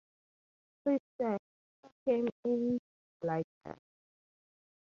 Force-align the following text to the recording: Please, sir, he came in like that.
Please, 0.83 0.99
sir, 1.21 1.37
he 1.83 2.11
came 2.11 2.27
in 2.45 2.79
like 3.21 3.45
that. 3.65 3.77